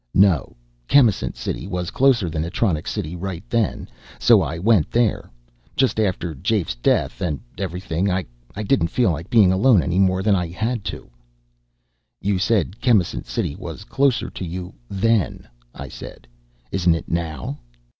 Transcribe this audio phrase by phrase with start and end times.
[0.15, 0.55] "No.
[0.87, 5.29] Chemisant City was closer than Atronics City right then, so I went there.
[5.75, 8.25] Just after Jafe's death, and everything I
[8.55, 11.07] didn't feel like being alone any more than I had to."
[12.19, 16.27] "You said Chemisant City was closer to you then," I said.
[16.71, 17.59] "Isn't it now?"